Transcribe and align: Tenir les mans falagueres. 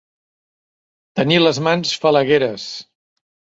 Tenir 1.21 1.37
les 1.45 1.61
mans 1.69 1.93
falagueres. 2.07 2.67